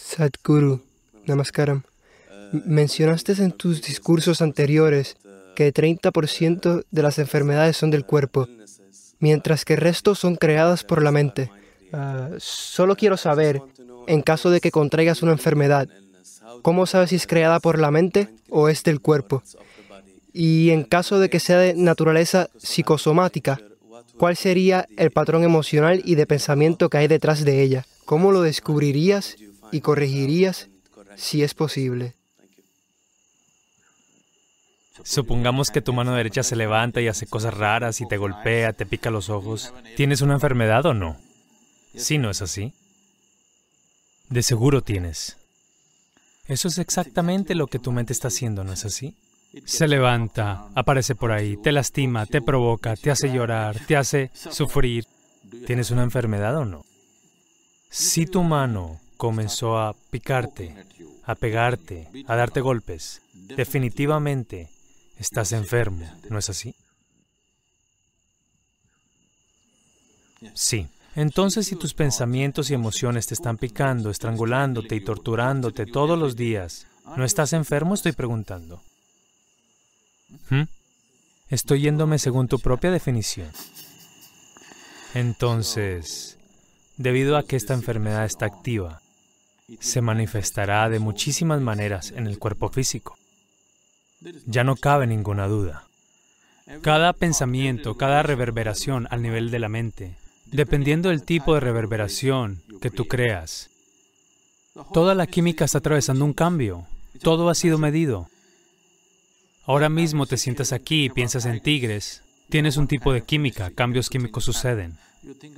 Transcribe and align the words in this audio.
Sadhguru, 0.00 0.80
Namaskaram. 1.26 1.82
Mencionaste 2.52 3.32
en 3.32 3.52
tus 3.52 3.82
discursos 3.82 4.42
anteriores 4.42 5.16
que 5.54 5.72
30% 5.72 6.84
de 6.90 7.02
las 7.02 7.18
enfermedades 7.18 7.76
son 7.76 7.90
del 7.90 8.04
cuerpo, 8.04 8.48
mientras 9.20 9.64
que 9.64 9.74
el 9.74 9.80
resto 9.80 10.14
son 10.14 10.36
creadas 10.36 10.82
por 10.84 11.02
la 11.02 11.12
mente. 11.12 11.50
Ah, 11.92 12.30
solo 12.38 12.96
quiero 12.96 13.16
saber, 13.16 13.62
en 14.06 14.22
caso 14.22 14.50
de 14.50 14.60
que 14.60 14.70
contraigas 14.70 15.22
una 15.22 15.32
enfermedad, 15.32 15.88
¿cómo 16.62 16.86
sabes 16.86 17.10
si 17.10 17.16
es 17.16 17.26
creada 17.26 17.60
por 17.60 17.78
la 17.78 17.90
mente 17.90 18.28
o 18.48 18.68
es 18.68 18.82
del 18.82 19.00
cuerpo? 19.00 19.42
Y 20.32 20.70
en 20.70 20.84
caso 20.84 21.18
de 21.18 21.28
que 21.28 21.40
sea 21.40 21.58
de 21.58 21.74
naturaleza 21.74 22.48
psicosomática, 22.56 23.60
¿cuál 24.16 24.36
sería 24.36 24.88
el 24.96 25.10
patrón 25.10 25.44
emocional 25.44 26.02
y 26.04 26.14
de 26.14 26.26
pensamiento 26.26 26.88
que 26.88 26.98
hay 26.98 27.08
detrás 27.08 27.44
de 27.44 27.62
ella? 27.62 27.86
¿Cómo 28.04 28.32
lo 28.32 28.42
descubrirías 28.42 29.36
y 29.72 29.80
corregirías 29.80 30.68
si 31.16 31.42
es 31.42 31.54
posible? 31.54 32.14
Supongamos 35.04 35.70
que 35.70 35.80
tu 35.80 35.92
mano 35.92 36.14
derecha 36.14 36.42
se 36.42 36.56
levanta 36.56 37.00
y 37.00 37.08
hace 37.08 37.26
cosas 37.26 37.54
raras 37.54 38.00
y 38.00 38.06
te 38.06 38.16
golpea, 38.16 38.72
te 38.72 38.86
pica 38.86 39.10
los 39.10 39.30
ojos. 39.30 39.72
¿Tienes 39.96 40.20
una 40.20 40.34
enfermedad 40.34 40.84
o 40.86 40.94
no? 40.94 41.16
Sí, 41.94 42.18
¿no 42.18 42.30
es 42.30 42.42
así? 42.42 42.74
De 44.28 44.42
seguro 44.42 44.82
tienes. 44.82 45.36
Eso 46.46 46.68
es 46.68 46.78
exactamente 46.78 47.54
lo 47.54 47.66
que 47.66 47.78
tu 47.78 47.92
mente 47.92 48.12
está 48.12 48.28
haciendo, 48.28 48.64
¿no 48.64 48.72
es 48.72 48.84
así? 48.84 49.14
Se 49.64 49.88
levanta, 49.88 50.68
aparece 50.74 51.14
por 51.14 51.32
ahí, 51.32 51.56
te 51.56 51.72
lastima, 51.72 52.26
te 52.26 52.40
provoca, 52.40 52.94
te 52.96 53.10
hace 53.10 53.32
llorar, 53.32 53.78
te 53.86 53.96
hace 53.96 54.30
sufrir. 54.34 55.06
¿Tienes 55.66 55.90
una 55.90 56.02
enfermedad 56.02 56.56
o 56.56 56.64
no? 56.64 56.84
Si 57.88 58.26
tu 58.26 58.42
mano 58.44 59.00
comenzó 59.20 59.78
a 59.78 59.94
picarte, 60.10 60.74
a 61.24 61.34
pegarte, 61.34 62.08
a 62.26 62.36
darte 62.36 62.62
golpes, 62.62 63.20
definitivamente 63.34 64.70
estás 65.18 65.52
enfermo, 65.52 66.10
¿no 66.30 66.38
es 66.38 66.48
así? 66.48 66.74
Sí. 70.54 70.88
Entonces, 71.14 71.66
si 71.66 71.76
tus 71.76 71.92
pensamientos 71.92 72.70
y 72.70 72.74
emociones 72.74 73.26
te 73.26 73.34
están 73.34 73.58
picando, 73.58 74.08
estrangulándote 74.08 74.96
y 74.96 75.04
torturándote 75.04 75.84
todos 75.84 76.18
los 76.18 76.34
días, 76.34 76.86
¿no 77.14 77.22
estás 77.22 77.52
enfermo? 77.52 77.92
Estoy 77.92 78.12
preguntando. 78.12 78.80
¿Mm? 80.48 80.62
Estoy 81.50 81.82
yéndome 81.82 82.18
según 82.18 82.48
tu 82.48 82.58
propia 82.58 82.90
definición. 82.90 83.50
Entonces, 85.12 86.38
debido 86.96 87.36
a 87.36 87.42
que 87.42 87.56
esta 87.56 87.74
enfermedad 87.74 88.24
está 88.24 88.46
activa, 88.46 89.02
se 89.78 90.00
manifestará 90.00 90.88
de 90.88 90.98
muchísimas 90.98 91.60
maneras 91.60 92.12
en 92.12 92.26
el 92.26 92.38
cuerpo 92.38 92.68
físico. 92.70 93.16
Ya 94.46 94.64
no 94.64 94.76
cabe 94.76 95.06
ninguna 95.06 95.46
duda. 95.46 95.86
Cada 96.82 97.12
pensamiento, 97.12 97.96
cada 97.96 98.22
reverberación 98.22 99.08
al 99.10 99.22
nivel 99.22 99.50
de 99.50 99.58
la 99.58 99.68
mente, 99.68 100.16
dependiendo 100.46 101.08
del 101.08 101.24
tipo 101.24 101.54
de 101.54 101.60
reverberación 101.60 102.62
que 102.80 102.90
tú 102.90 103.06
creas, 103.06 103.70
toda 104.92 105.14
la 105.14 105.26
química 105.26 105.64
está 105.64 105.78
atravesando 105.78 106.24
un 106.24 106.32
cambio. 106.32 106.86
Todo 107.22 107.48
ha 107.48 107.54
sido 107.54 107.78
medido. 107.78 108.28
Ahora 109.64 109.88
mismo 109.88 110.26
te 110.26 110.36
sientas 110.36 110.72
aquí 110.72 111.04
y 111.04 111.10
piensas 111.10 111.44
en 111.44 111.60
tigres, 111.60 112.22
tienes 112.50 112.76
un 112.76 112.86
tipo 112.86 113.12
de 113.12 113.22
química, 113.22 113.70
cambios 113.70 114.10
químicos 114.10 114.44
suceden. 114.44 114.98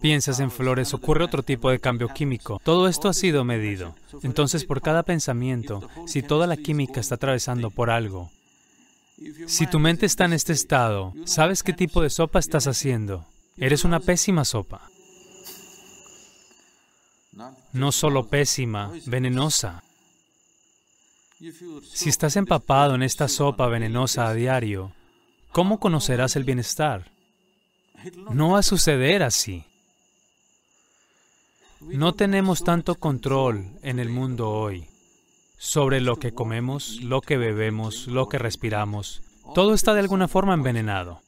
Piensas 0.00 0.40
en 0.40 0.50
flores, 0.50 0.92
ocurre 0.92 1.24
otro 1.24 1.42
tipo 1.42 1.70
de 1.70 1.80
cambio 1.80 2.08
químico. 2.08 2.60
Todo 2.62 2.88
esto 2.88 3.08
ha 3.08 3.14
sido 3.14 3.44
medido. 3.44 3.94
Entonces, 4.22 4.64
por 4.64 4.82
cada 4.82 5.02
pensamiento, 5.02 5.88
si 6.06 6.22
toda 6.22 6.46
la 6.46 6.56
química 6.56 7.00
está 7.00 7.14
atravesando 7.14 7.70
por 7.70 7.90
algo, 7.90 8.30
si 9.46 9.66
tu 9.66 9.78
mente 9.78 10.04
está 10.04 10.26
en 10.26 10.34
este 10.34 10.52
estado, 10.52 11.14
¿sabes 11.24 11.62
qué 11.62 11.72
tipo 11.72 12.02
de 12.02 12.10
sopa 12.10 12.38
estás 12.38 12.66
haciendo? 12.66 13.26
Eres 13.56 13.84
una 13.84 14.00
pésima 14.00 14.44
sopa. 14.44 14.90
No 17.72 17.92
solo 17.92 18.28
pésima, 18.28 18.92
venenosa. 19.06 19.82
Si 21.92 22.08
estás 22.08 22.36
empapado 22.36 22.94
en 22.94 23.02
esta 23.02 23.28
sopa 23.28 23.66
venenosa 23.68 24.28
a 24.28 24.34
diario, 24.34 24.92
¿cómo 25.56 25.80
conocerás 25.80 26.36
el 26.36 26.44
bienestar? 26.44 27.10
No 28.30 28.50
va 28.50 28.58
a 28.58 28.62
suceder 28.62 29.22
así. 29.22 29.64
No 31.80 32.12
tenemos 32.12 32.62
tanto 32.62 32.96
control 32.96 33.70
en 33.80 33.98
el 33.98 34.10
mundo 34.10 34.50
hoy 34.50 34.86
sobre 35.56 36.02
lo 36.02 36.16
que 36.16 36.34
comemos, 36.34 37.00
lo 37.00 37.22
que 37.22 37.38
bebemos, 37.38 38.06
lo 38.06 38.28
que 38.28 38.36
respiramos. 38.36 39.22
Todo 39.54 39.72
está 39.72 39.94
de 39.94 40.00
alguna 40.00 40.28
forma 40.28 40.52
envenenado. 40.52 41.22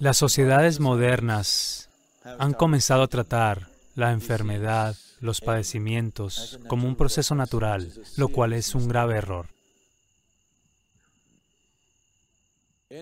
Las 0.00 0.16
sociedades 0.16 0.80
modernas 0.80 1.88
han 2.24 2.52
comenzado 2.52 3.04
a 3.04 3.08
tratar 3.08 3.68
la 3.94 4.10
enfermedad, 4.10 4.96
los 5.20 5.40
padecimientos, 5.40 6.58
como 6.66 6.88
un 6.88 6.96
proceso 6.96 7.36
natural, 7.36 7.92
lo 8.16 8.26
cual 8.26 8.54
es 8.54 8.74
un 8.74 8.88
grave 8.88 9.18
error. 9.18 9.46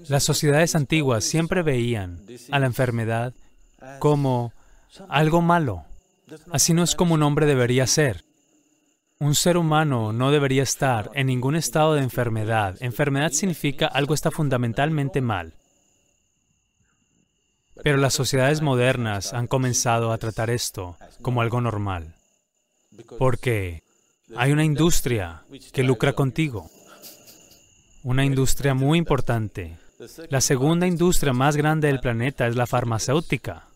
Las 0.09 0.25
sociedades 0.25 0.75
antiguas 0.77 1.25
siempre 1.25 1.62
veían 1.62 2.25
a 2.51 2.59
la 2.59 2.67
enfermedad 2.67 3.34
como 3.99 4.53
algo 5.09 5.43
malo. 5.43 5.84
Así 6.53 6.75
no 6.75 6.83
es 6.84 6.95
como 6.95 7.15
un 7.15 7.23
hombre 7.23 7.47
debería 7.47 7.87
ser. 7.87 8.25
Un 9.19 9.34
ser 9.34 9.56
humano 9.56 10.12
no 10.12 10.31
debería 10.31 10.62
estar 10.62 11.11
en 11.15 11.27
ningún 11.27 11.56
estado 11.56 11.95
de 11.95 12.03
enfermedad. 12.03 12.77
Enfermedad 12.81 13.33
significa 13.33 13.87
algo 13.87 14.15
está 14.15 14.31
fundamentalmente 14.31 15.21
mal. 15.21 15.55
Pero 17.83 17.97
las 17.97 18.15
sociedades 18.15 18.62
modernas 18.62 19.33
han 19.33 19.47
comenzado 19.47 20.12
a 20.12 20.19
tratar 20.19 20.51
esto 20.51 20.97
como 21.21 21.43
algo 21.43 21.61
normal. 21.61 22.15
Porque 23.19 23.83
hay 24.37 24.53
una 24.53 24.65
industria 24.65 25.43
que 25.72 25.83
lucra 25.83 26.12
contigo. 26.12 26.71
Una 28.03 28.25
industria 28.25 28.72
muy 28.72 28.99
importante. 28.99 29.79
La 30.31 30.41
segunda 30.41 30.87
industria 30.87 31.33
más 31.33 31.56
grande 31.56 31.88
del 31.88 32.00
planeta 32.00 32.47
es 32.47 32.56
la 32.56 32.66
farmacéutica. 32.66 33.66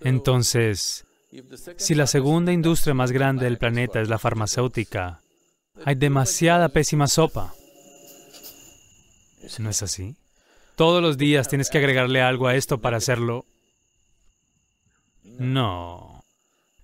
Entonces, 0.00 1.04
si 1.76 1.94
la 1.94 2.06
segunda 2.06 2.52
industria 2.52 2.94
más 2.94 3.12
grande 3.12 3.44
del 3.44 3.58
planeta 3.58 4.00
es 4.00 4.08
la 4.08 4.18
farmacéutica, 4.18 5.20
hay 5.84 5.94
demasiada 5.94 6.68
pésima 6.70 7.06
sopa. 7.06 7.54
¿No 9.58 9.70
es 9.70 9.82
así? 9.82 10.16
Todos 10.76 11.02
los 11.02 11.18
días 11.18 11.48
tienes 11.48 11.70
que 11.70 11.78
agregarle 11.78 12.22
algo 12.22 12.48
a 12.48 12.56
esto 12.56 12.78
para 12.78 12.96
hacerlo. 12.96 13.44
No. 15.22 16.19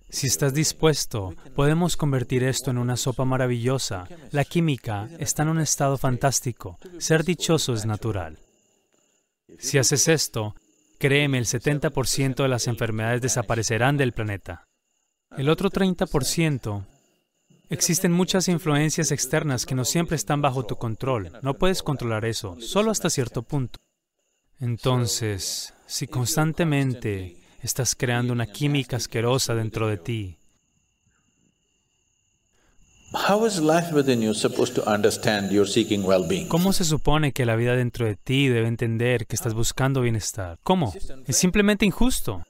Si 0.08 0.28
estás 0.28 0.54
dispuesto, 0.54 1.34
podemos 1.54 1.96
convertir 1.96 2.44
esto 2.44 2.70
en 2.70 2.78
una 2.78 2.96
sopa 2.96 3.24
maravillosa. 3.24 4.08
La 4.30 4.44
química 4.44 5.08
está 5.18 5.42
en 5.42 5.48
un 5.48 5.60
estado 5.60 5.98
fantástico. 5.98 6.78
Ser 6.98 7.24
dichoso 7.24 7.74
es 7.74 7.86
natural. 7.86 8.38
Si 9.58 9.78
haces 9.78 10.08
esto, 10.08 10.54
créeme, 10.98 11.38
el 11.38 11.46
70% 11.46 12.36
de 12.36 12.48
las 12.48 12.66
enfermedades 12.66 13.20
desaparecerán 13.20 13.96
del 13.96 14.12
planeta. 14.12 14.64
El 15.36 15.48
otro 15.48 15.70
30%, 15.70 16.84
existen 17.68 18.12
muchas 18.12 18.48
influencias 18.48 19.10
externas 19.10 19.66
que 19.66 19.74
no 19.74 19.84
siempre 19.84 20.16
están 20.16 20.40
bajo 20.40 20.64
tu 20.64 20.76
control. 20.76 21.32
No 21.42 21.54
puedes 21.54 21.82
controlar 21.82 22.24
eso, 22.24 22.56
solo 22.60 22.90
hasta 22.90 23.10
cierto 23.10 23.42
punto. 23.42 23.78
Entonces, 24.60 25.74
si 25.86 26.06
constantemente 26.06 27.36
estás 27.66 27.94
creando 27.94 28.32
una 28.32 28.46
química 28.46 28.96
asquerosa 28.96 29.54
dentro 29.54 29.88
de 29.88 29.98
ti. 29.98 30.38
¿Cómo 36.48 36.72
se 36.72 36.84
supone 36.84 37.32
que 37.32 37.46
la 37.46 37.56
vida 37.56 37.74
dentro 37.76 38.06
de 38.06 38.16
ti 38.16 38.48
debe 38.48 38.68
entender 38.68 39.26
que 39.26 39.36
estás 39.36 39.54
buscando 39.54 40.00
bienestar? 40.00 40.58
¿Cómo? 40.62 40.92
Es 41.26 41.36
simplemente 41.36 41.86
injusto. 41.86 42.42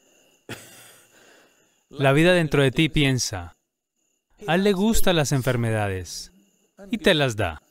La 1.88 2.12
vida 2.12 2.32
dentro 2.32 2.62
de 2.62 2.73
ti 2.73 2.88
piensa, 2.88 3.56
a 4.46 4.55
él 4.56 4.64
le 4.64 4.73
gustan 4.73 5.17
las 5.17 5.32
enfermedades 5.32 6.32
y 6.90 6.99
te 6.99 7.14
las 7.14 7.37
da. 7.37 7.62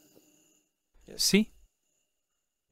Sí, 1.18 1.52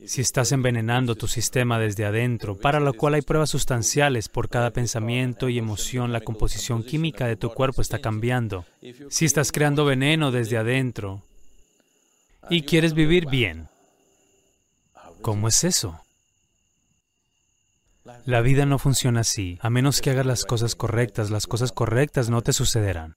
si 0.05 0.21
estás 0.21 0.51
envenenando 0.51 1.15
tu 1.15 1.27
sistema 1.27 1.79
desde 1.79 2.05
adentro, 2.05 2.57
para 2.57 2.79
lo 2.79 2.93
cual 2.93 3.13
hay 3.13 3.21
pruebas 3.21 3.49
sustanciales 3.49 4.29
por 4.29 4.49
cada 4.49 4.71
pensamiento 4.71 5.49
y 5.49 5.57
emoción, 5.57 6.11
la 6.11 6.21
composición 6.21 6.83
química 6.83 7.27
de 7.27 7.35
tu 7.35 7.49
cuerpo 7.49 7.81
está 7.81 7.99
cambiando. 7.99 8.65
Si 9.09 9.25
estás 9.25 9.51
creando 9.51 9.85
veneno 9.85 10.31
desde 10.31 10.57
adentro 10.57 11.21
y 12.49 12.63
quieres 12.63 12.93
vivir 12.93 13.27
bien, 13.27 13.69
¿cómo 15.21 15.47
es 15.47 15.63
eso? 15.63 15.99
La 18.25 18.41
vida 18.41 18.65
no 18.65 18.79
funciona 18.79 19.21
así. 19.21 19.57
A 19.61 19.69
menos 19.69 20.01
que 20.01 20.09
hagas 20.09 20.25
las 20.25 20.43
cosas 20.43 20.75
correctas, 20.75 21.29
las 21.29 21.47
cosas 21.47 21.71
correctas 21.71 22.29
no 22.29 22.41
te 22.41 22.51
sucederán. 22.51 23.15